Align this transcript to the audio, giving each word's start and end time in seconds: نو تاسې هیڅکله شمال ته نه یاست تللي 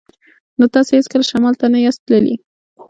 نو 0.57 0.65
تاسې 0.73 0.91
هیڅکله 0.99 1.23
شمال 1.31 1.53
ته 1.61 1.65
نه 1.73 1.79
یاست 1.85 2.01
تللي 2.07 2.35